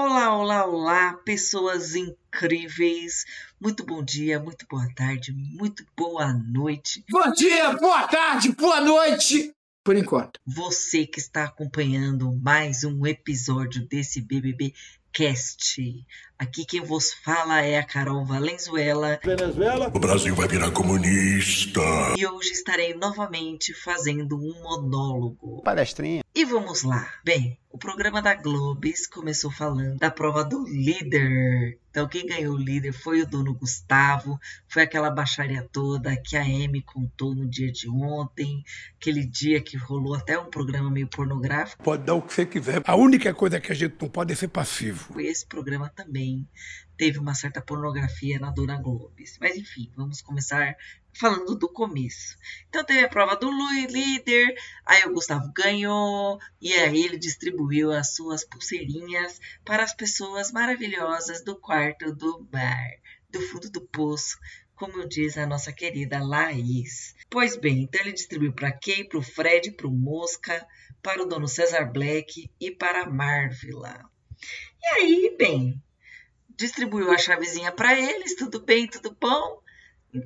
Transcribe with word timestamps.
Olá, 0.00 0.32
olá, 0.32 0.64
olá, 0.64 1.12
pessoas 1.24 1.96
incríveis. 1.96 3.24
Muito 3.60 3.84
bom 3.84 4.00
dia, 4.00 4.38
muito 4.38 4.64
boa 4.70 4.88
tarde, 4.94 5.32
muito 5.32 5.84
boa 5.96 6.32
noite. 6.32 7.04
Bom 7.10 7.32
dia, 7.32 7.72
boa 7.72 8.06
tarde, 8.06 8.52
boa 8.52 8.80
noite. 8.80 9.52
Por 9.82 9.96
enquanto. 9.96 10.38
Você 10.46 11.04
que 11.04 11.18
está 11.18 11.42
acompanhando 11.42 12.32
mais 12.32 12.84
um 12.84 13.04
episódio 13.08 13.88
desse 13.88 14.20
BBB 14.20 14.72
Cast. 15.12 16.06
Aqui 16.38 16.64
quem 16.64 16.80
vos 16.80 17.12
fala 17.12 17.62
é 17.62 17.78
a 17.78 17.82
Carol 17.82 18.24
Valenzuela. 18.24 19.18
O 19.92 19.98
Brasil 19.98 20.36
vai 20.36 20.46
virar 20.46 20.70
comunista. 20.70 21.80
E 22.16 22.24
hoje 22.24 22.50
estarei 22.50 22.94
novamente 22.94 23.74
fazendo 23.74 24.36
um 24.36 24.54
monólogo. 24.62 25.60
Palestrinha. 25.62 26.22
E 26.32 26.44
vamos 26.44 26.84
lá. 26.84 27.12
Bem, 27.24 27.58
o 27.68 27.76
programa 27.76 28.22
da 28.22 28.34
Globes 28.34 29.08
começou 29.08 29.50
falando 29.50 29.98
da 29.98 30.10
prova 30.10 30.44
do 30.44 30.64
líder. 30.64 31.78
Então, 31.90 32.06
quem 32.06 32.26
ganhou 32.26 32.54
o 32.54 32.58
líder 32.58 32.92
foi 32.92 33.22
o 33.22 33.26
dono 33.26 33.54
Gustavo, 33.54 34.38
foi 34.68 34.82
aquela 34.82 35.10
baixaria 35.10 35.66
toda 35.72 36.16
que 36.16 36.36
a 36.36 36.42
Amy 36.42 36.80
contou 36.82 37.34
no 37.34 37.48
dia 37.48 37.72
de 37.72 37.88
ontem, 37.88 38.62
aquele 39.00 39.26
dia 39.26 39.60
que 39.60 39.76
rolou 39.76 40.14
até 40.14 40.38
um 40.38 40.44
programa 40.44 40.90
meio 40.90 41.08
pornográfico. 41.08 41.82
Pode 41.82 42.04
dar 42.04 42.14
o 42.14 42.22
que 42.22 42.32
você 42.32 42.46
quiser. 42.46 42.82
A 42.84 42.94
única 42.94 43.34
coisa 43.34 43.58
que 43.58 43.72
a 43.72 43.74
gente 43.74 43.96
não 44.00 44.08
pode 44.08 44.32
é 44.32 44.36
ser 44.36 44.48
passivo. 44.48 45.20
Esse 45.20 45.44
programa 45.44 45.88
também 45.88 46.27
teve 46.96 47.18
uma 47.18 47.34
certa 47.34 47.62
pornografia 47.62 48.38
na 48.38 48.50
Dona 48.50 48.76
Globes. 48.76 49.38
Mas 49.40 49.56
enfim, 49.56 49.92
vamos 49.96 50.20
começar 50.20 50.76
falando 51.12 51.54
do 51.54 51.68
começo. 51.68 52.36
Então 52.68 52.84
teve 52.84 53.04
a 53.04 53.08
prova 53.08 53.36
do 53.36 53.50
líder, 53.86 54.54
aí 54.84 55.04
o 55.04 55.12
Gustavo 55.12 55.52
ganhou, 55.52 56.38
e 56.60 56.72
aí 56.72 57.04
ele 57.04 57.18
distribuiu 57.18 57.92
as 57.92 58.14
suas 58.14 58.44
pulseirinhas 58.44 59.40
para 59.64 59.82
as 59.82 59.94
pessoas 59.94 60.52
maravilhosas 60.52 61.42
do 61.42 61.56
quarto 61.56 62.14
do 62.14 62.42
bar, 62.44 62.90
do 63.30 63.40
fundo 63.40 63.70
do 63.70 63.80
poço, 63.80 64.38
como 64.74 65.08
diz 65.08 65.36
a 65.36 65.46
nossa 65.46 65.72
querida 65.72 66.22
Laís. 66.22 67.16
Pois 67.28 67.56
bem, 67.56 67.82
então 67.82 68.00
ele 68.00 68.12
distribuiu 68.12 68.52
para 68.52 68.72
quem? 68.72 69.06
Para 69.08 69.18
o 69.18 69.22
Fred, 69.22 69.72
para 69.72 69.88
o 69.88 69.92
Mosca, 69.92 70.66
para 71.02 71.22
o 71.22 71.26
dono 71.26 71.48
Cesar 71.48 71.92
Black 71.92 72.48
e 72.60 72.70
para 72.70 73.02
a 73.02 73.10
Marvila. 73.10 74.08
E 74.80 74.86
aí, 74.86 75.36
bem, 75.36 75.82
distribuiu 76.58 77.12
a 77.12 77.16
chavezinha 77.16 77.70
para 77.70 77.94
eles, 77.94 78.34
tudo 78.34 78.60
bem, 78.60 78.88
tudo 78.88 79.16
bom. 79.18 79.62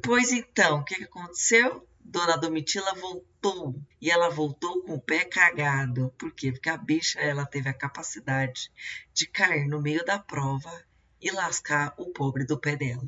Pois 0.03 0.33
então, 0.33 0.81
o 0.81 0.85
que, 0.85 0.95
que 0.95 1.05
aconteceu? 1.05 1.87
Dona 2.01 2.37
Domitila 2.37 2.95
voltou 2.95 3.75
e 4.01 4.11
ela 4.11 4.31
voltou 4.31 4.83
com 4.83 4.95
o 4.95 5.01
pé 5.01 5.25
cagado. 5.25 6.13
Por 6.19 6.33
quê? 6.33 6.51
Porque 6.51 6.71
a 6.71 6.77
bicha 6.77 7.21
ela 7.21 7.45
teve 7.45 7.69
a 7.69 7.75
capacidade 7.75 8.73
de 9.13 9.27
cair 9.27 9.69
no 9.69 9.81
meio 9.81 10.05
da 10.05 10.19
prova 10.19 10.73
e 11.21 11.31
lascar 11.31 11.95
o 11.99 12.07
pobre 12.07 12.45
do 12.45 12.59
pé 12.59 12.77
dela. 12.77 13.05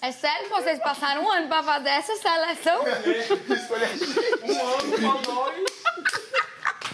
É 0.00 0.12
sério 0.12 0.44
que 0.44 0.50
vocês 0.50 0.78
passaram 0.78 1.24
um 1.24 1.30
ano 1.30 1.48
pra 1.48 1.62
fazer 1.62 1.88
essa 1.90 2.16
seleção? 2.16 2.84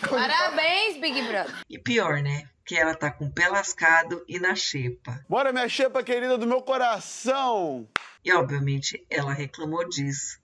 Parabéns, 0.08 0.98
Big 0.98 1.22
Brother. 1.22 1.54
E 1.68 1.78
pior, 1.78 2.22
né? 2.22 2.48
Que 2.64 2.76
ela 2.76 2.94
tá 2.94 3.10
com 3.10 3.26
o 3.26 3.32
pé 3.32 3.48
lascado 3.48 4.24
e 4.26 4.38
na 4.38 4.54
xepa. 4.54 5.24
Bora, 5.28 5.52
minha 5.52 5.68
xepa 5.68 6.02
querida 6.02 6.38
do 6.38 6.46
meu 6.46 6.62
coração. 6.62 7.88
E 8.24 8.32
obviamente 8.32 9.04
ela 9.10 9.34
reclamou 9.34 9.86
disso. 9.88 10.38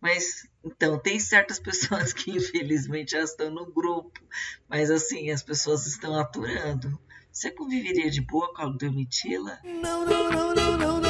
Mas 0.00 0.48
então 0.64 0.98
tem 0.98 1.20
certas 1.20 1.58
pessoas 1.60 2.12
que 2.12 2.30
infelizmente 2.30 3.12
já 3.12 3.22
estão 3.22 3.50
no 3.50 3.66
grupo, 3.66 4.20
mas 4.68 4.90
assim 4.90 5.30
as 5.30 5.42
pessoas 5.42 5.86
estão 5.86 6.18
aturando. 6.18 6.98
Você 7.30 7.50
conviveria 7.50 8.10
de 8.10 8.22
boa 8.22 8.52
com 8.54 8.62
a 8.62 8.68
Domitila? 8.68 9.60
Olha 9.64 11.05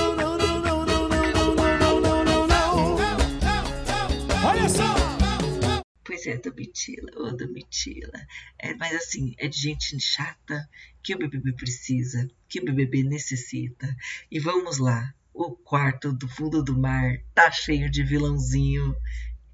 Pois 6.17 6.27
é, 6.29 6.39
Domitila, 6.39 7.11
ô 7.15 7.31
Domitila. 7.31 8.27
É, 8.59 8.73
mas 8.73 8.95
assim, 8.95 9.35
é 9.37 9.49
de 9.49 9.59
gente 9.59 10.01
chata 10.01 10.67
que 11.03 11.15
o 11.15 11.19
BBB 11.19 11.53
precisa, 11.53 12.27
que 12.49 12.59
o 12.59 12.65
BBB 12.65 13.03
necessita. 13.03 13.95
E 14.31 14.41
vamos 14.41 14.79
lá, 14.79 15.15
o 15.35 15.55
quarto 15.55 16.15
do 16.15 16.27
fundo 16.27 16.65
do 16.65 16.75
mar 16.75 17.19
tá 17.35 17.51
cheio 17.51 17.91
de 17.91 18.03
vilãozinho 18.03 18.97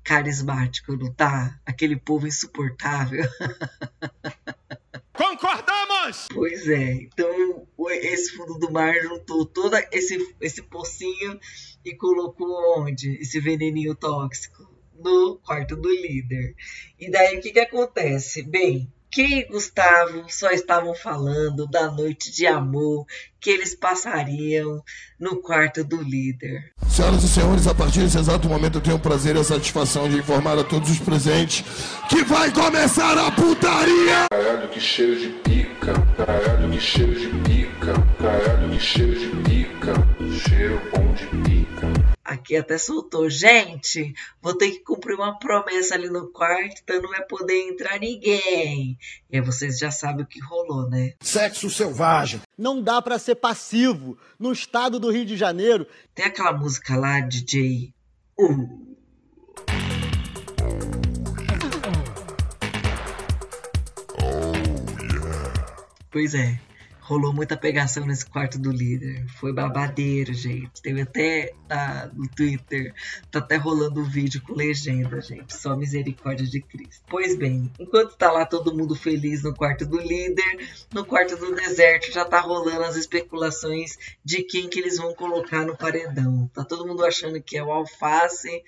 carismático, 0.04 0.96
não 0.96 1.12
tá? 1.12 1.58
Aquele 1.66 1.96
povo 1.96 2.28
insuportável. 2.28 3.24
Concordamos! 5.12 6.28
Pois 6.32 6.68
é, 6.68 6.92
então 6.92 7.66
esse 7.90 8.36
fundo 8.36 8.56
do 8.56 8.70
mar 8.70 8.94
juntou 9.02 9.44
todo 9.44 9.76
esse, 9.90 10.16
esse 10.40 10.62
pocinho 10.62 11.40
e 11.84 11.92
colocou 11.96 12.78
onde? 12.78 13.20
Esse 13.20 13.40
veneninho 13.40 13.96
tóxico? 13.96 14.71
No 15.02 15.38
quarto 15.44 15.76
do 15.76 15.88
líder. 15.88 16.54
E 16.98 17.10
daí 17.10 17.38
o 17.38 17.40
que, 17.40 17.50
que 17.50 17.60
acontece? 17.60 18.42
Bem, 18.42 18.88
Kay 19.14 19.40
e 19.40 19.44
Gustavo 19.44 20.24
só 20.28 20.50
estavam 20.50 20.94
falando 20.94 21.66
da 21.66 21.90
noite 21.90 22.32
de 22.32 22.46
amor 22.46 23.04
que 23.38 23.50
eles 23.50 23.74
passariam 23.74 24.82
no 25.20 25.36
quarto 25.36 25.84
do 25.84 26.00
líder. 26.00 26.72
Senhoras 26.88 27.22
e 27.22 27.28
senhores, 27.28 27.66
a 27.66 27.74
partir 27.74 28.00
desse 28.00 28.18
exato 28.18 28.48
momento 28.48 28.78
eu 28.78 28.80
tenho 28.80 28.96
o 28.96 29.00
prazer 29.00 29.36
e 29.36 29.40
a 29.40 29.44
satisfação 29.44 30.08
de 30.08 30.16
informar 30.16 30.58
a 30.58 30.64
todos 30.64 30.90
os 30.90 30.98
presentes 30.98 31.62
que 32.08 32.24
vai 32.24 32.50
começar 32.52 33.18
a 33.18 33.30
putaria! 33.32 34.26
Caralho, 34.30 34.68
que 34.70 34.80
cheiro 34.80 35.20
de 35.20 35.28
pica. 35.28 35.92
Caralho, 36.16 36.70
que 36.70 36.80
cheiro 36.80 37.14
de 37.14 37.28
pica. 37.40 37.94
Caralho, 38.18 38.70
que 38.70 38.80
cheiro 38.80 39.18
de 39.18 39.26
pica. 39.42 39.92
Cheiro 40.48 40.80
bom 40.90 41.12
de 41.12 41.26
pica. 41.26 41.31
Aqui 42.32 42.56
até 42.56 42.78
soltou. 42.78 43.28
Gente, 43.28 44.14
vou 44.40 44.54
ter 44.54 44.70
que 44.70 44.78
cumprir 44.78 45.16
uma 45.16 45.38
promessa 45.38 45.94
ali 45.94 46.08
no 46.08 46.28
quarto, 46.28 46.80
então 46.82 47.02
não 47.02 47.10
vai 47.10 47.22
poder 47.26 47.68
entrar 47.68 48.00
ninguém. 48.00 48.96
E 49.30 49.36
aí 49.36 49.42
vocês 49.42 49.78
já 49.78 49.90
sabem 49.90 50.24
o 50.24 50.26
que 50.26 50.40
rolou, 50.40 50.88
né? 50.88 51.12
Sexo 51.20 51.68
selvagem. 51.68 52.40
Não 52.56 52.80
dá 52.82 53.02
pra 53.02 53.18
ser 53.18 53.34
passivo 53.34 54.16
no 54.38 54.50
estado 54.50 54.98
do 54.98 55.10
Rio 55.10 55.26
de 55.26 55.36
Janeiro. 55.36 55.86
Tem 56.14 56.24
aquela 56.24 56.54
música 56.54 56.96
lá, 56.96 57.20
DJ. 57.20 57.92
Uh. 58.38 58.96
Pois 66.10 66.34
é, 66.34 66.58
rolou 67.04 67.32
muita 67.32 67.56
pegação 67.56 68.06
nesse 68.06 68.24
quarto 68.24 68.58
do 68.58 68.70
líder. 68.70 69.26
Foi 69.38 69.52
babadeiro, 69.52 70.32
gente. 70.32 70.80
Teve 70.80 71.02
até 71.02 71.52
na- 71.68 72.06
no 72.14 72.28
Twitter, 72.28 72.94
tá 73.30 73.40
até 73.40 73.56
rolando 73.56 74.00
um 74.00 74.04
vídeo 74.04 74.40
com 74.40 74.54
legenda, 74.54 75.20
gente. 75.20 75.54
Só 75.56 75.76
misericórdia 75.76 76.46
de 76.46 76.60
Cristo. 76.62 77.02
Pois 77.08 77.36
bem, 77.36 77.70
enquanto 77.78 78.16
tá 78.16 78.30
lá 78.30 78.46
todo 78.46 78.74
mundo 78.74 78.94
feliz 78.94 79.42
no 79.42 79.52
quarto 79.54 79.84
do 79.84 79.98
líder, 80.00 80.68
no 80.94 81.04
quarto 81.04 81.36
do 81.36 81.54
deserto 81.54 82.12
já 82.12 82.24
tá 82.24 82.40
rolando 82.40 82.84
as 82.84 82.96
especulações 82.96 83.98
de 84.24 84.42
quem 84.44 84.68
que 84.68 84.78
eles 84.78 84.96
vão 84.96 85.12
colocar 85.14 85.66
no 85.66 85.76
paredão. 85.76 86.48
Tá 86.54 86.64
todo 86.64 86.86
mundo 86.86 87.04
achando 87.04 87.42
que 87.42 87.58
é 87.58 87.64
o 87.64 87.72
Alface, 87.72 88.62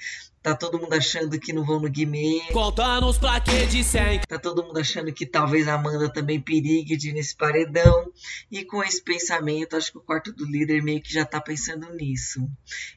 tá 0.44 0.55
todo 0.55 0.79
mundo 0.79 0.93
achando 0.93 1.41
que 1.41 1.55
não 1.55 1.64
vão 1.64 1.81
no 1.81 1.88
Guimê. 1.88 2.43
Conta 2.52 3.00
nos 3.00 3.17
plaquês 3.17 3.73
de 3.73 3.82
100. 3.82 4.20
Tá 4.29 4.38
todo 4.38 4.62
mundo 4.62 4.79
achando 4.79 5.11
que 5.11 5.25
talvez 5.25 5.67
a 5.67 5.73
Amanda 5.73 6.12
também 6.12 6.38
perigue 6.38 6.99
de 6.99 7.08
ir 7.08 7.12
nesse 7.14 7.35
paredão. 7.35 8.12
E 8.50 8.62
com 8.62 8.85
esse 8.85 9.02
pensamento, 9.02 9.75
acho 9.75 9.91
que 9.91 9.96
o 9.96 10.02
quarto 10.02 10.35
do 10.35 10.44
líder 10.44 10.82
meio 10.82 11.00
que 11.00 11.11
já 11.11 11.25
tá 11.25 11.41
pensando 11.41 11.91
nisso. 11.94 12.46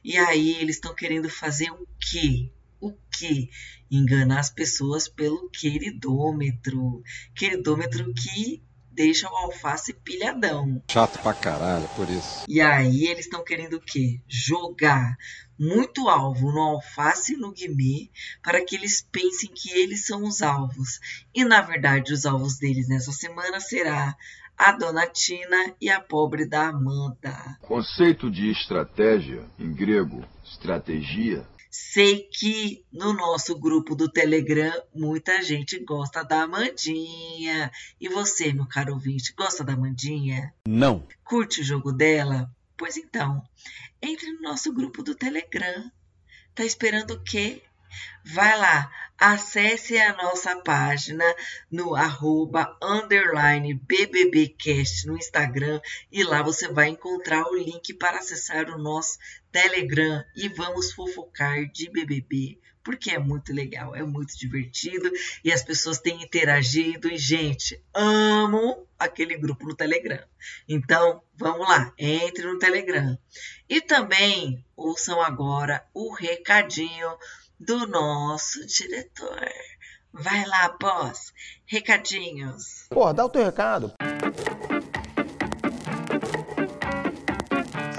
E 0.04 0.18
aí 0.18 0.58
eles 0.60 0.76
estão 0.76 0.94
querendo 0.94 1.30
fazer 1.30 1.70
o 1.70 1.88
quê? 1.98 2.50
O 2.82 2.92
quê? 3.10 3.48
Enganar 3.90 4.40
as 4.40 4.50
pessoas 4.50 5.08
pelo 5.08 5.48
queridômetro. 5.48 7.02
Queridômetro 7.34 8.12
que 8.12 8.62
deixa 8.98 9.30
o 9.30 9.36
alface 9.36 9.92
pilhadão. 9.92 10.82
Chato 10.90 11.22
pra 11.22 11.32
caralho, 11.32 11.88
por 11.94 12.10
isso. 12.10 12.44
E 12.48 12.60
aí 12.60 13.06
eles 13.06 13.26
estão 13.26 13.44
querendo 13.44 13.74
o 13.74 13.80
quê? 13.80 14.20
Jogar 14.26 15.16
muito 15.56 16.08
alvo 16.08 16.50
no 16.50 16.60
alface 16.60 17.34
e 17.34 17.36
no 17.36 17.52
guimê 17.52 18.10
para 18.42 18.64
que 18.64 18.74
eles 18.74 19.00
pensem 19.00 19.50
que 19.54 19.70
eles 19.70 20.04
são 20.04 20.24
os 20.24 20.42
alvos. 20.42 20.98
E 21.32 21.44
na 21.44 21.60
verdade 21.60 22.12
os 22.12 22.26
alvos 22.26 22.58
deles 22.58 22.88
nessa 22.88 23.12
semana 23.12 23.60
será 23.60 24.16
a 24.56 24.72
dona 24.72 25.06
Tina 25.06 25.72
e 25.80 25.88
a 25.88 26.00
pobre 26.00 26.44
da 26.44 26.66
Amanda. 26.66 27.56
Conceito 27.60 28.28
de 28.28 28.50
estratégia, 28.50 29.48
em 29.56 29.72
grego, 29.72 30.24
estratégia, 30.44 31.46
Sei 31.70 32.22
que 32.22 32.84
no 32.90 33.12
nosso 33.12 33.58
grupo 33.58 33.94
do 33.94 34.10
Telegram 34.10 34.72
muita 34.94 35.42
gente 35.42 35.78
gosta 35.78 36.24
da 36.24 36.42
Amandinha. 36.42 37.70
E 38.00 38.08
você, 38.08 38.52
meu 38.52 38.66
caro 38.66 38.94
ouvinte, 38.94 39.34
gosta 39.36 39.62
da 39.62 39.74
Amandinha? 39.74 40.54
Não. 40.66 41.06
Curte 41.24 41.60
o 41.60 41.64
jogo 41.64 41.92
dela? 41.92 42.50
Pois 42.76 42.96
então, 42.96 43.42
entre 44.00 44.32
no 44.32 44.42
nosso 44.42 44.72
grupo 44.72 45.02
do 45.02 45.14
Telegram. 45.14 45.90
Tá 46.54 46.64
esperando 46.64 47.12
o 47.12 47.22
quê? 47.22 47.62
Vai 48.24 48.58
lá, 48.58 48.90
acesse 49.16 49.98
a 49.98 50.12
nossa 50.14 50.56
página 50.56 51.24
no 51.70 51.94
arroba 51.94 52.76
underline 52.82 53.74
BBBcast 53.74 55.06
no 55.06 55.16
Instagram 55.16 55.80
e 56.12 56.22
lá 56.22 56.42
você 56.42 56.68
vai 56.68 56.88
encontrar 56.88 57.44
o 57.46 57.56
link 57.56 57.94
para 57.94 58.18
acessar 58.18 58.68
o 58.70 58.78
nosso 58.78 59.18
Telegram 59.50 60.24
e 60.36 60.48
vamos 60.48 60.92
fofocar 60.92 61.64
de 61.70 61.90
BBB, 61.90 62.58
porque 62.82 63.10
é 63.10 63.18
muito 63.18 63.52
legal, 63.52 63.94
é 63.94 64.02
muito 64.02 64.36
divertido 64.36 65.10
e 65.44 65.52
as 65.52 65.62
pessoas 65.62 65.98
têm 65.98 66.22
interagido 66.22 67.08
e, 67.10 67.16
gente, 67.16 67.82
amo 67.92 68.86
aquele 68.98 69.36
grupo 69.36 69.66
no 69.66 69.74
Telegram. 69.74 70.24
Então, 70.68 71.22
vamos 71.36 71.68
lá, 71.68 71.92
entre 71.98 72.44
no 72.44 72.58
Telegram. 72.58 73.18
E 73.68 73.80
também 73.80 74.64
ouçam 74.76 75.22
agora 75.22 75.84
o 75.92 76.14
recadinho 76.14 77.16
do 77.58 77.86
nosso 77.86 78.64
diretor. 78.66 79.48
Vai 80.12 80.44
lá, 80.46 80.76
boss. 80.80 81.32
Recadinhos. 81.66 82.86
Pô, 82.88 83.12
dá 83.12 83.24
o 83.24 83.28
teu 83.28 83.44
recado. 83.44 83.92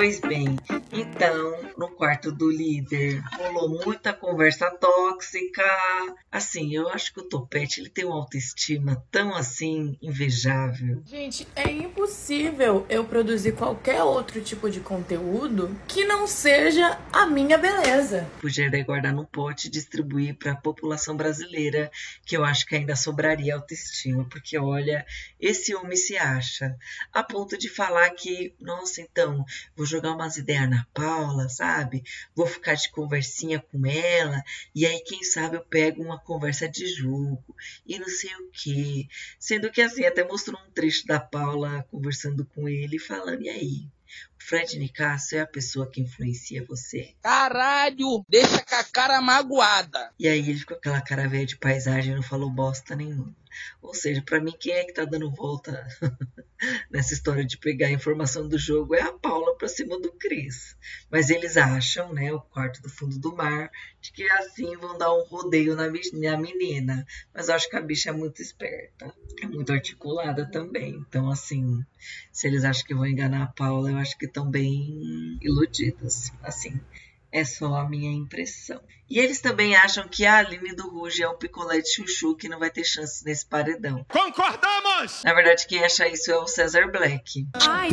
Pois 0.00 0.18
bem, 0.18 0.56
então, 0.92 1.72
no 1.76 1.88
quarto 1.90 2.32
do 2.32 2.50
líder, 2.50 3.22
rolou 3.36 3.84
muita 3.84 4.12
conversa 4.12 4.70
tóxica. 4.70 5.62
Assim, 6.30 6.74
eu 6.74 6.88
acho 6.88 7.12
que 7.12 7.20
o 7.20 7.28
Topete 7.28 7.80
ele 7.80 7.88
tem 7.88 8.04
uma 8.04 8.16
autoestima 8.16 9.04
tão 9.10 9.34
assim 9.34 9.96
invejável. 10.02 11.02
Gente, 11.06 11.46
é 11.54 11.70
impossível 11.70 12.86
eu 12.88 13.04
produzir 13.04 13.52
qualquer 13.52 14.02
outro 14.02 14.40
tipo 14.40 14.68
de 14.68 14.80
conteúdo 14.80 15.76
que 15.86 16.04
não 16.04 16.26
seja 16.26 16.98
a 17.12 17.26
minha 17.26 17.56
beleza. 17.56 18.28
Podia 18.40 18.70
guardar 18.84 19.12
num 19.12 19.24
pote 19.24 19.68
e 19.68 19.70
distribuir 19.70 20.34
para 20.36 20.52
a 20.52 20.56
população 20.56 21.16
brasileira, 21.16 21.90
que 22.24 22.36
eu 22.36 22.44
acho 22.44 22.66
que 22.66 22.74
ainda 22.74 22.96
sobraria 22.96 23.54
autoestima, 23.54 24.24
porque 24.28 24.58
olha, 24.58 25.04
esse 25.38 25.74
homem 25.74 25.96
se 25.96 26.16
acha 26.16 26.76
a 27.12 27.22
ponto 27.22 27.56
de 27.56 27.68
falar 27.68 28.08
que, 28.10 28.54
nossa, 28.60 29.00
então, 29.00 29.44
vou 29.76 29.86
jogar 29.86 30.12
umas 30.12 30.36
ideias 30.36 30.68
na 30.68 30.79
Paula, 30.92 31.48
sabe? 31.48 32.02
Vou 32.34 32.46
ficar 32.46 32.74
de 32.74 32.90
conversinha 32.90 33.58
com 33.58 33.86
ela, 33.86 34.42
e 34.74 34.86
aí, 34.86 35.00
quem 35.00 35.22
sabe, 35.22 35.56
eu 35.56 35.64
pego 35.64 36.02
uma 36.02 36.18
conversa 36.18 36.68
de 36.68 36.86
jogo 36.86 37.56
e 37.86 37.98
não 37.98 38.08
sei 38.08 38.34
o 38.36 38.50
quê. 38.52 39.08
Sendo 39.38 39.70
que, 39.70 39.82
assim, 39.82 40.04
até 40.04 40.24
mostrou 40.24 40.60
um 40.60 40.70
trecho 40.70 41.06
da 41.06 41.20
Paula 41.20 41.84
conversando 41.90 42.44
com 42.44 42.68
ele, 42.68 42.98
falando, 42.98 43.42
e 43.42 43.48
aí? 43.48 43.88
O 44.38 44.42
Fred 44.42 44.76
Nicasso 44.78 45.36
é 45.36 45.40
a 45.40 45.46
pessoa 45.46 45.88
que 45.88 46.00
influencia 46.00 46.64
você? 46.64 47.14
Caralho, 47.22 48.24
deixa 48.28 48.60
com 48.60 48.74
a 48.74 48.82
cara 48.82 49.20
magoada. 49.20 50.12
E 50.18 50.26
aí 50.26 50.40
ele 50.40 50.58
ficou 50.58 50.76
com 50.76 50.80
aquela 50.80 51.00
cara 51.00 51.28
velha 51.28 51.46
de 51.46 51.56
paisagem 51.56 52.12
e 52.12 52.16
não 52.16 52.22
falou 52.22 52.50
bosta 52.50 52.96
nenhuma. 52.96 53.34
Ou 53.80 53.94
seja, 53.94 54.22
pra 54.22 54.40
mim, 54.40 54.54
quem 54.58 54.72
é 54.72 54.84
que 54.84 54.94
tá 54.94 55.04
dando 55.04 55.30
volta 55.30 55.86
nessa 56.90 57.14
história 57.14 57.44
de 57.44 57.58
pegar 57.58 57.88
a 57.88 57.92
informação 57.92 58.48
do 58.48 58.58
jogo 58.58 58.94
é 58.94 59.02
a 59.02 59.12
Paula 59.12 59.49
pra 59.60 59.68
cima 59.68 60.00
do 60.00 60.10
Cris. 60.12 60.74
Mas 61.10 61.28
eles 61.28 61.58
acham, 61.58 62.14
né, 62.14 62.32
o 62.32 62.40
quarto 62.40 62.80
do 62.80 62.88
fundo 62.88 63.18
do 63.18 63.36
mar, 63.36 63.70
de 64.00 64.10
que 64.10 64.28
assim 64.30 64.74
vão 64.78 64.96
dar 64.96 65.14
um 65.14 65.22
rodeio 65.22 65.76
na, 65.76 65.86
na 65.86 66.36
menina. 66.38 67.06
Mas 67.32 67.48
eu 67.48 67.54
acho 67.54 67.68
que 67.68 67.76
a 67.76 67.82
bicha 67.82 68.08
é 68.08 68.12
muito 68.12 68.40
esperta. 68.40 69.14
É 69.42 69.46
muito 69.46 69.70
articulada 69.70 70.50
também. 70.50 71.04
Então, 71.06 71.30
assim, 71.30 71.84
se 72.32 72.46
eles 72.46 72.64
acham 72.64 72.86
que 72.86 72.94
vão 72.94 73.06
enganar 73.06 73.42
a 73.42 73.48
Paula, 73.48 73.90
eu 73.90 73.98
acho 73.98 74.16
que 74.16 74.24
estão 74.24 74.50
bem 74.50 75.38
iludidos. 75.42 76.32
Assim, 76.42 76.80
é 77.32 77.44
só 77.44 77.74
a 77.74 77.88
minha 77.88 78.12
impressão. 78.12 78.80
E 79.08 79.18
eles 79.18 79.40
também 79.40 79.74
acham 79.74 80.06
que 80.06 80.24
a 80.24 80.38
Aline 80.38 80.74
do 80.74 80.88
Ruge 80.88 81.22
é 81.22 81.28
um 81.28 81.36
picolé 81.36 81.80
de 81.80 81.92
chuchu 81.92 82.36
que 82.36 82.48
não 82.48 82.60
vai 82.60 82.70
ter 82.70 82.84
chances 82.84 83.24
nesse 83.24 83.44
paredão. 83.44 84.04
Concordamos! 84.08 85.24
Na 85.24 85.34
verdade, 85.34 85.66
quem 85.66 85.84
acha 85.84 86.06
isso 86.06 86.30
é 86.30 86.38
o 86.38 86.46
César 86.46 86.86
Black. 86.92 87.48
Ai, 87.54 87.90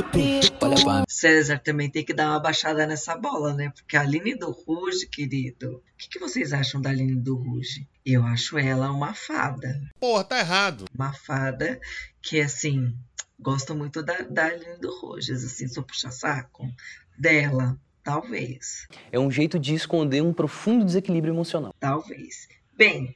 César 1.07 1.57
também 1.57 1.89
tem 1.89 2.05
que 2.05 2.13
dar 2.13 2.29
uma 2.29 2.39
baixada 2.39 2.85
nessa 2.85 3.15
bola, 3.15 3.53
né? 3.55 3.71
Porque 3.71 3.97
a 3.97 4.01
Aline 4.01 4.35
do 4.35 4.51
Ruge, 4.51 5.07
querido. 5.07 5.77
O 5.77 5.97
que, 5.97 6.07
que 6.07 6.19
vocês 6.19 6.53
acham 6.53 6.79
da 6.79 6.91
Aline 6.91 7.15
do 7.15 7.35
Ruge? 7.35 7.87
Eu 8.05 8.23
acho 8.23 8.57
ela 8.59 8.91
uma 8.91 9.15
fada. 9.15 9.81
Porra, 9.99 10.23
tá 10.23 10.39
errado. 10.39 10.85
Uma 10.93 11.13
fada 11.13 11.79
que, 12.21 12.39
assim, 12.39 12.95
gosto 13.39 13.73
muito 13.73 14.03
da, 14.03 14.21
da 14.21 14.45
Aline 14.45 14.77
do 14.79 14.95
Ruges, 14.99 15.43
assim, 15.43 15.67
sou 15.67 15.83
puxa-saco 15.83 16.71
dela. 17.17 17.75
Talvez. 18.07 18.87
É 19.11 19.19
um 19.19 19.29
jeito 19.29 19.59
de 19.59 19.75
esconder 19.75 20.23
um 20.23 20.31
profundo 20.31 20.85
desequilíbrio 20.85 21.33
emocional. 21.33 21.75
Talvez. 21.77 22.47
Bem, 22.77 23.13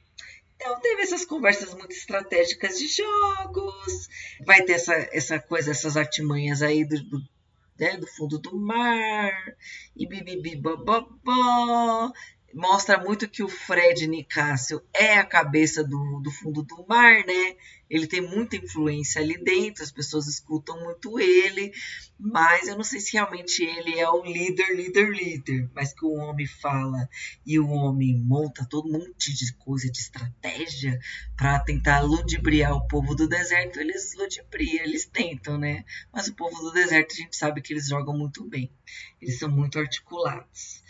então 0.54 0.78
teve 0.80 1.00
essas 1.00 1.24
conversas 1.24 1.72
muito 1.72 1.92
estratégicas 1.92 2.78
de 2.78 2.88
jogos. 2.88 4.10
Vai 4.44 4.60
ter 4.60 4.74
essa, 4.74 4.92
essa 5.10 5.40
coisa, 5.40 5.70
essas 5.70 5.96
artimanhas 5.96 6.60
aí 6.60 6.84
do, 6.84 7.02
do, 7.04 7.22
né, 7.80 7.96
do 7.96 8.06
fundo 8.06 8.38
do 8.38 8.54
mar. 8.54 9.32
E 9.96 10.06
bibibi 10.06 10.56
bobobó. 10.56 12.12
Mostra 12.54 12.98
muito 12.98 13.28
que 13.28 13.42
o 13.42 13.48
Fred 13.48 14.06
Nicásio 14.06 14.82
é 14.92 15.14
a 15.14 15.24
cabeça 15.24 15.82
do, 15.82 16.20
do 16.20 16.30
fundo 16.30 16.62
do 16.62 16.84
mar, 16.86 17.24
né? 17.26 17.56
Ele 17.88 18.06
tem 18.06 18.22
muita 18.22 18.56
influência 18.56 19.20
ali 19.20 19.36
dentro, 19.42 19.84
as 19.84 19.92
pessoas 19.92 20.26
escutam 20.26 20.82
muito 20.82 21.20
ele, 21.20 21.72
mas 22.18 22.66
eu 22.66 22.74
não 22.74 22.84
sei 22.84 23.00
se 23.00 23.12
realmente 23.12 23.62
ele 23.62 23.98
é 23.98 24.08
o 24.08 24.24
líder, 24.24 24.74
líder, 24.74 25.10
líder. 25.10 25.70
Mas 25.74 25.92
que 25.92 26.04
o 26.04 26.12
homem 26.12 26.46
fala 26.46 27.08
e 27.44 27.58
o 27.58 27.68
homem 27.68 28.18
monta 28.18 28.66
todo 28.68 28.88
um 28.88 28.92
monte 28.92 29.34
de 29.34 29.52
coisa, 29.54 29.90
de 29.90 29.98
estratégia 29.98 30.98
para 31.36 31.60
tentar 31.60 32.00
ludibriar 32.00 32.72
o 32.72 32.86
povo 32.86 33.14
do 33.14 33.28
deserto, 33.28 33.78
eles 33.78 34.14
ludibriam, 34.14 34.84
eles 34.84 35.04
tentam, 35.04 35.58
né? 35.58 35.84
Mas 36.10 36.28
o 36.28 36.34
povo 36.34 36.62
do 36.62 36.72
deserto 36.72 37.12
a 37.12 37.16
gente 37.16 37.36
sabe 37.36 37.60
que 37.60 37.74
eles 37.74 37.88
jogam 37.88 38.16
muito 38.16 38.48
bem, 38.48 38.72
eles 39.20 39.38
são 39.38 39.50
muito 39.50 39.78
articulados. 39.78 40.82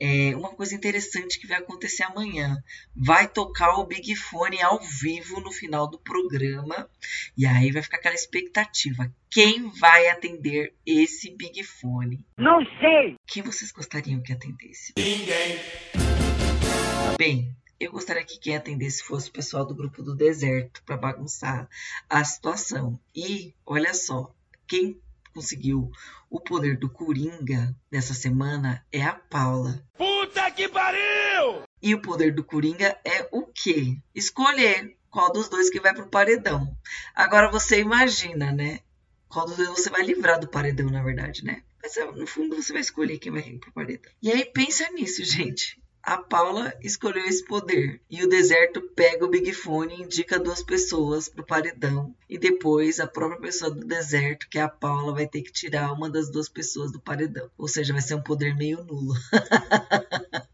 É, 0.00 0.34
uma 0.36 0.50
coisa 0.50 0.74
interessante 0.74 1.40
que 1.40 1.46
vai 1.46 1.58
acontecer 1.58 2.04
amanhã. 2.04 2.62
Vai 2.94 3.26
tocar 3.26 3.78
o 3.78 3.86
Big 3.86 4.14
Fone 4.14 4.62
ao 4.62 4.78
vivo 4.78 5.40
no 5.40 5.50
final 5.50 5.88
do 5.88 5.98
programa. 5.98 6.88
E 7.36 7.44
aí 7.44 7.72
vai 7.72 7.82
ficar 7.82 7.96
aquela 7.96 8.14
expectativa. 8.14 9.12
Quem 9.30 9.68
vai 9.70 10.08
atender 10.08 10.74
esse 10.86 11.30
Big 11.30 11.62
Fone? 11.64 12.24
Não 12.36 12.64
sei! 12.80 13.16
Quem 13.26 13.42
vocês 13.42 13.72
gostariam 13.72 14.22
que 14.22 14.32
atendesse? 14.32 14.92
Ninguém. 14.96 15.58
Bem, 17.18 17.56
eu 17.80 17.92
gostaria 17.92 18.24
que 18.24 18.38
quem 18.38 18.56
atendesse 18.56 19.02
fosse 19.04 19.28
o 19.28 19.32
pessoal 19.32 19.64
do 19.64 19.74
grupo 19.74 20.02
do 20.02 20.14
deserto 20.14 20.82
para 20.84 20.96
bagunçar 20.96 21.68
a 22.08 22.24
situação. 22.24 22.98
E 23.14 23.54
olha 23.66 23.94
só, 23.94 24.34
quem 24.66 25.00
conseguiu 25.34 25.90
o 26.30 26.40
poder 26.40 26.78
do 26.78 26.88
Coringa 26.88 27.74
nessa 27.90 28.14
semana 28.14 28.84
é 28.92 29.02
a 29.02 29.14
Paula. 29.14 29.82
Puta 29.96 30.50
que 30.50 30.68
pariu! 30.68 31.62
E 31.80 31.94
o 31.94 32.02
poder 32.02 32.34
do 32.34 32.44
Coringa 32.44 32.98
é 33.04 33.28
o 33.30 33.46
quê? 33.46 33.96
Escolher 34.14 34.96
qual 35.10 35.32
dos 35.32 35.48
dois 35.48 35.70
que 35.70 35.80
vai 35.80 35.94
pro 35.94 36.08
paredão. 36.08 36.76
Agora 37.14 37.50
você 37.50 37.80
imagina, 37.80 38.52
né? 38.52 38.80
Qual 39.28 39.46
dos 39.46 39.56
dois 39.56 39.68
você 39.70 39.90
vai 39.90 40.02
livrar 40.02 40.40
do 40.40 40.48
paredão, 40.48 40.90
na 40.90 41.02
verdade, 41.02 41.44
né? 41.44 41.62
Mas 41.82 41.94
no 42.16 42.26
fundo 42.26 42.56
você 42.56 42.72
vai 42.72 42.82
escolher 42.82 43.18
quem 43.18 43.32
vai 43.32 43.42
ir 43.42 43.58
pro 43.58 43.72
paredão. 43.72 44.10
E 44.20 44.30
aí 44.30 44.44
pensa 44.44 44.90
nisso, 44.90 45.24
gente. 45.24 45.80
A 46.02 46.16
Paula 46.16 46.74
escolheu 46.80 47.24
esse 47.26 47.44
poder. 47.44 48.00
E 48.10 48.22
o 48.22 48.28
deserto 48.28 48.80
pega 48.80 49.24
o 49.24 49.28
Big 49.28 49.52
Fone 49.52 49.94
e 49.94 50.02
indica 50.02 50.38
duas 50.38 50.62
pessoas 50.62 51.28
pro 51.28 51.44
paredão. 51.44 52.14
E 52.28 52.38
depois 52.38 52.98
a 53.00 53.06
própria 53.06 53.40
pessoa 53.40 53.70
do 53.70 53.84
deserto, 53.84 54.48
que 54.48 54.58
é 54.58 54.62
a 54.62 54.68
Paula, 54.68 55.12
vai 55.12 55.26
ter 55.26 55.42
que 55.42 55.52
tirar 55.52 55.92
uma 55.92 56.08
das 56.08 56.30
duas 56.30 56.48
pessoas 56.48 56.92
do 56.92 57.00
paredão. 57.00 57.50
Ou 57.58 57.68
seja, 57.68 57.92
vai 57.92 58.02
ser 58.02 58.14
um 58.14 58.22
poder 58.22 58.56
meio 58.56 58.82
nulo. 58.84 59.14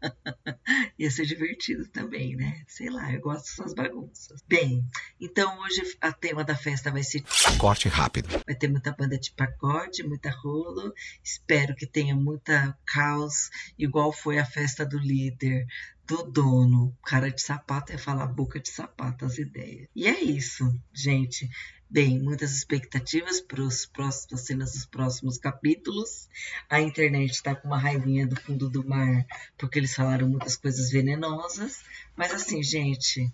Ia 0.97 1.11
ser 1.11 1.25
divertido 1.25 1.87
também, 1.87 2.35
né? 2.35 2.63
Sei 2.67 2.89
lá, 2.89 3.11
eu 3.13 3.19
gosto 3.19 3.45
dessas 3.45 3.73
bagunças. 3.73 4.41
Bem, 4.47 4.87
então 5.19 5.59
hoje 5.59 5.97
a 5.99 6.11
tema 6.11 6.43
da 6.43 6.55
festa 6.55 6.91
vai 6.91 7.03
ser. 7.03 7.23
Corte 7.57 7.89
rápido. 7.89 8.29
Vai 8.45 8.55
ter 8.55 8.69
muita 8.69 8.91
banda 8.91 9.17
de 9.17 9.31
pagode, 9.31 10.03
muita 10.03 10.29
rolo. 10.29 10.93
Espero 11.23 11.75
que 11.75 11.85
tenha 11.85 12.15
muita 12.15 12.77
caos, 12.85 13.49
igual 13.77 14.13
foi 14.13 14.39
a 14.39 14.45
festa 14.45 14.85
do 14.85 14.97
líder, 14.97 15.67
do 16.07 16.23
dono. 16.23 16.95
Cara 17.03 17.29
de 17.31 17.41
sapato 17.41 17.91
ia 17.91 17.99
falar 17.99 18.27
boca 18.27 18.59
de 18.59 18.69
sapato, 18.69 19.25
as 19.25 19.37
ideias. 19.37 19.87
E 19.95 20.07
é 20.07 20.21
isso, 20.21 20.71
gente. 20.93 21.49
Bem, 21.89 22.19
muitas 22.19 22.55
expectativas 22.55 23.39
para 23.39 23.65
as 23.65 23.85
próximas 23.85 24.41
cenas 24.41 24.73
dos 24.73 24.85
próximos 24.85 25.37
capítulos. 25.37 26.27
A 26.69 26.81
internet 26.81 27.31
está 27.31 27.55
com 27.55 27.67
uma 27.67 27.77
raivinha 27.77 28.27
do 28.27 28.35
fundo 28.35 28.69
do 28.69 28.87
mar 28.87 29.25
porque 29.57 29.79
eles 29.79 29.93
falaram 29.93 30.27
muitas 30.27 30.55
coisas 30.55 30.89
venenosas. 30.89 31.83
Mas 32.15 32.31
assim, 32.33 32.61
gente, 32.63 33.31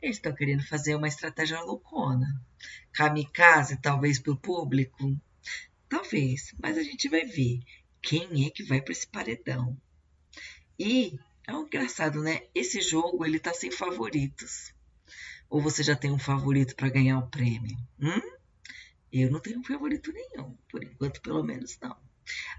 eles 0.00 0.16
estão 0.16 0.34
querendo 0.34 0.66
fazer 0.66 0.94
uma 0.94 1.08
estratégia 1.08 1.60
loucona. 1.60 2.40
Kamikaze, 2.92 3.76
talvez 3.76 4.18
para 4.18 4.32
o 4.32 4.36
público? 4.36 5.16
Talvez, 5.88 6.54
mas 6.62 6.78
a 6.78 6.82
gente 6.82 7.08
vai 7.08 7.24
ver 7.24 7.60
quem 8.00 8.46
é 8.46 8.50
que 8.50 8.62
vai 8.62 8.80
para 8.80 8.92
esse 8.92 9.06
paredão. 9.06 9.76
E 10.78 11.18
é 11.48 11.54
um 11.54 11.62
engraçado, 11.62 12.22
né? 12.22 12.42
Esse 12.54 12.82
jogo 12.82 13.24
ele 13.24 13.40
tá 13.40 13.54
sem 13.54 13.70
favoritos. 13.70 14.74
Ou 15.48 15.62
você 15.62 15.82
já 15.82 15.96
tem 15.96 16.12
um 16.12 16.18
favorito 16.18 16.76
para 16.76 16.90
ganhar 16.90 17.18
o 17.18 17.26
prêmio? 17.26 17.74
Hum? 17.98 18.20
Eu 19.10 19.30
não 19.30 19.40
tenho 19.40 19.64
favorito 19.64 20.12
nenhum, 20.12 20.54
por 20.70 20.84
enquanto, 20.84 21.22
pelo 21.22 21.42
menos 21.42 21.78
não. 21.80 21.96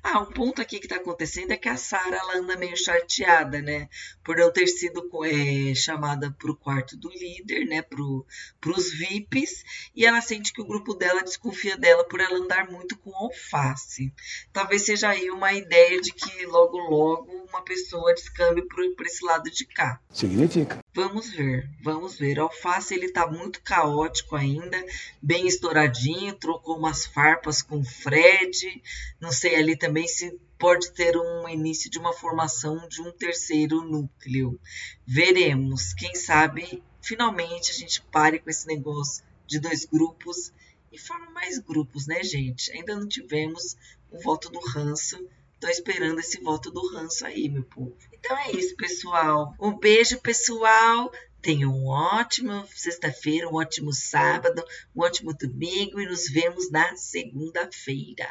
Ah, 0.01 0.19
um 0.19 0.31
ponto 0.31 0.61
aqui 0.61 0.79
que 0.79 0.85
está 0.85 0.95
acontecendo 0.95 1.51
é 1.51 1.57
que 1.57 1.67
a 1.67 1.75
Sara 1.75 2.15
ela 2.15 2.37
anda 2.37 2.55
meio 2.55 2.77
chateada, 2.77 3.61
né? 3.61 3.89
Por 4.23 4.37
não 4.37 4.51
ter 4.51 4.67
sido 4.67 5.09
é, 5.25 5.75
chamada 5.75 6.31
para 6.31 6.51
o 6.51 6.55
quarto 6.55 6.95
do 6.95 7.09
líder, 7.09 7.65
né? 7.65 7.81
Para 7.81 8.71
os 8.71 8.93
VIPs. 8.93 9.63
E 9.95 10.05
ela 10.05 10.21
sente 10.21 10.53
que 10.53 10.61
o 10.61 10.65
grupo 10.65 10.93
dela 10.93 11.23
desconfia 11.23 11.77
dela 11.77 12.03
por 12.03 12.19
ela 12.19 12.39
andar 12.39 12.69
muito 12.69 12.97
com 12.97 13.13
alface. 13.15 14.13
Talvez 14.53 14.83
seja 14.83 15.09
aí 15.09 15.29
uma 15.29 15.53
ideia 15.53 15.99
de 15.99 16.11
que 16.11 16.45
logo, 16.45 16.77
logo 16.77 17.47
uma 17.49 17.61
pessoa 17.61 18.13
descambe 18.13 18.61
para 18.63 19.05
esse 19.05 19.25
lado 19.25 19.49
de 19.49 19.65
cá. 19.65 19.99
Significa. 20.11 20.79
Vamos 20.93 21.29
ver, 21.31 21.69
vamos 21.83 22.17
ver. 22.17 22.39
O 22.39 22.43
alface 22.43 22.93
ele 22.93 23.11
tá 23.11 23.27
muito 23.27 23.61
caótico 23.61 24.35
ainda, 24.35 24.77
bem 25.21 25.47
estouradinho, 25.47 26.33
trocou 26.33 26.77
umas 26.77 27.05
farpas 27.05 27.61
com 27.61 27.79
o 27.79 27.83
Fred. 27.83 28.81
Não 29.19 29.31
sei 29.31 29.55
ali 29.59 29.77
também 29.77 30.07
se 30.07 30.39
pode 30.57 30.91
ter 30.91 31.17
um 31.17 31.47
início 31.47 31.89
de 31.89 31.97
uma 31.97 32.13
formação 32.13 32.87
de 32.87 33.01
um 33.01 33.11
terceiro 33.11 33.81
núcleo. 33.81 34.59
Veremos. 35.05 35.93
Quem 35.93 36.13
sabe 36.15 36.83
finalmente 37.01 37.71
a 37.71 37.73
gente 37.73 38.01
pare 38.11 38.39
com 38.39 38.49
esse 38.49 38.67
negócio 38.67 39.23
de 39.47 39.59
dois 39.59 39.85
grupos 39.85 40.51
e 40.91 40.97
forma 40.97 41.31
mais 41.31 41.57
grupos, 41.59 42.07
né, 42.07 42.23
gente? 42.23 42.71
Ainda 42.71 42.95
não 42.95 43.07
tivemos 43.07 43.75
o 44.11 44.19
voto 44.21 44.49
do 44.49 44.59
ranço. 44.59 45.17
Tô 45.59 45.67
esperando 45.67 46.19
esse 46.19 46.39
voto 46.41 46.71
do 46.71 46.87
ranço 46.93 47.25
aí, 47.25 47.49
meu 47.49 47.63
povo. 47.63 47.95
Então 48.13 48.37
é 48.37 48.51
isso, 48.51 48.75
pessoal. 48.75 49.53
Um 49.59 49.77
beijo, 49.77 50.19
pessoal. 50.19 51.11
Tenham 51.41 51.73
um 51.73 51.87
ótimo 51.87 52.67
sexta-feira, 52.75 53.47
um 53.47 53.55
ótimo 53.55 53.93
sábado, 53.93 54.61
um 54.93 55.01
ótimo 55.01 55.33
domingo 55.33 55.99
e 55.99 56.05
nos 56.05 56.29
vemos 56.29 56.69
na 56.69 56.95
segunda-feira. 56.97 58.27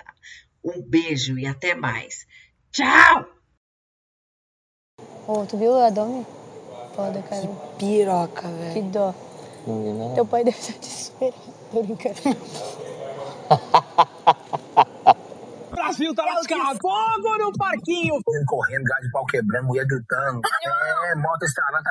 Um 0.64 0.82
beijo 0.82 1.38
e 1.38 1.46
até 1.46 1.74
mais. 1.74 2.26
Tchau! 2.72 3.26
Ô, 5.26 5.44
tu 5.46 5.56
viu 5.56 5.74
a 5.74 5.90
Domi? 5.90 6.26
Foda, 6.94 7.22
cara. 7.22 7.42
Que 7.42 7.48
piroca, 7.78 8.48
velho. 8.48 8.72
Que 8.72 8.82
dó. 8.82 9.14
Não, 9.66 10.14
Teu 10.14 10.26
pai 10.26 10.44
deve 10.44 10.58
estar 10.58 10.78
desesperado. 10.78 11.36
Tô 11.70 11.82
brincando. 11.82 12.16
Brasil 15.70 16.14
tá 16.14 16.24
lascado. 16.24 16.78
Fogo 16.80 17.38
no 17.38 17.52
parquinho. 17.52 18.14
Correndo, 18.46 18.84
gás 18.84 19.00
de 19.02 19.10
pau 19.10 19.24
quebrando, 19.26 19.66
mulher 19.66 19.86
gritando. 19.86 20.40
É, 21.10 21.14
moto 21.14 21.42
estralando. 21.44 21.84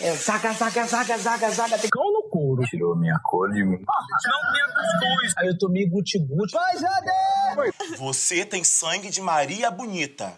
É, 0.00 0.12
saca, 0.14 0.52
saca, 0.52 0.86
saca, 0.86 1.18
saca, 1.18 1.50
saca. 1.50 1.78
Tem 1.78 1.90
cão 1.90 2.12
no 2.12 2.21
couro. 2.56 2.68
Tirou 2.68 2.96
minha 2.96 3.18
cor 3.24 3.50
de 3.50 3.64
mim. 3.64 3.78
Não 3.78 4.52
tinha 4.52 4.66
cuscuz. 4.66 5.32
Aí 5.38 5.48
eu 5.48 5.58
tomei 5.58 5.86
guti-guti. 5.88 6.52
Vai, 6.52 6.76
Jade! 6.76 7.96
Você 7.98 8.44
tem 8.44 8.64
sangue 8.64 9.10
de 9.10 9.20
Maria 9.20 9.70
Bonita. 9.70 10.32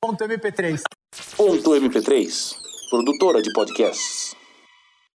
Ponto 0.00 0.24
MP3. 0.24 0.82
Ponto 1.36 1.70
MP3, 1.70 2.54
produtora 2.90 3.42
de 3.42 3.52
podcasts. 3.52 4.36